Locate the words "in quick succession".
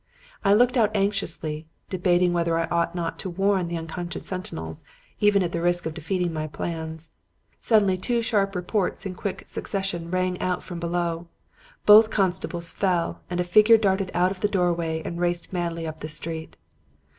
9.05-10.09